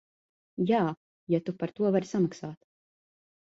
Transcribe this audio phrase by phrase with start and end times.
[0.71, 0.79] Jā,
[1.35, 2.61] ja tu par to vari samaksāt.